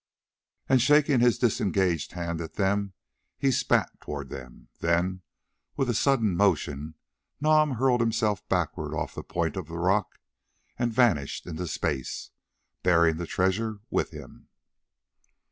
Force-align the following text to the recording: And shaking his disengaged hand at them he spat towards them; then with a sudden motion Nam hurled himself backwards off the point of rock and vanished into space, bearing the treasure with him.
And 0.67 0.81
shaking 0.81 1.19
his 1.19 1.37
disengaged 1.37 2.13
hand 2.13 2.41
at 2.41 2.55
them 2.55 2.93
he 3.37 3.51
spat 3.51 4.01
towards 4.01 4.31
them; 4.31 4.67
then 4.79 5.21
with 5.77 5.91
a 5.91 5.93
sudden 5.93 6.35
motion 6.35 6.95
Nam 7.39 7.73
hurled 7.73 8.01
himself 8.01 8.41
backwards 8.49 8.95
off 8.95 9.13
the 9.13 9.21
point 9.21 9.55
of 9.55 9.69
rock 9.69 10.17
and 10.75 10.91
vanished 10.91 11.45
into 11.45 11.67
space, 11.67 12.31
bearing 12.81 13.17
the 13.17 13.27
treasure 13.27 13.81
with 13.91 14.09
him. 14.09 14.47